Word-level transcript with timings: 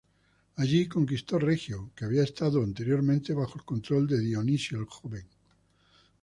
Allí 0.55 0.87
conquistó 0.87 1.37
Regio, 1.37 1.91
que 1.95 2.05
había 2.05 2.23
estado 2.23 2.63
anteriormente 2.63 3.35
bajo 3.35 3.59
el 3.59 3.65
control 3.65 4.07
de 4.07 4.19
Dionisio 4.19 4.79
el 4.79 4.85
Joven. 4.87 5.27